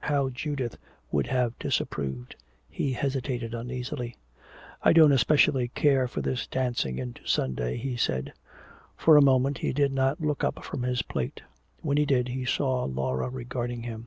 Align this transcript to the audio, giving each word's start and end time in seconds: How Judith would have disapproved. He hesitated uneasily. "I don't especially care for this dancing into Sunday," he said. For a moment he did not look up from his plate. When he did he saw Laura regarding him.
How 0.00 0.30
Judith 0.30 0.78
would 1.10 1.26
have 1.26 1.58
disapproved. 1.58 2.34
He 2.70 2.94
hesitated 2.94 3.52
uneasily. 3.52 4.16
"I 4.82 4.94
don't 4.94 5.12
especially 5.12 5.68
care 5.68 6.08
for 6.08 6.22
this 6.22 6.46
dancing 6.46 6.96
into 6.98 7.26
Sunday," 7.26 7.76
he 7.76 7.98
said. 7.98 8.32
For 8.96 9.18
a 9.18 9.22
moment 9.22 9.58
he 9.58 9.74
did 9.74 9.92
not 9.92 10.18
look 10.22 10.44
up 10.44 10.64
from 10.64 10.82
his 10.82 11.02
plate. 11.02 11.42
When 11.82 11.98
he 11.98 12.06
did 12.06 12.28
he 12.28 12.46
saw 12.46 12.84
Laura 12.84 13.28
regarding 13.28 13.82
him. 13.82 14.06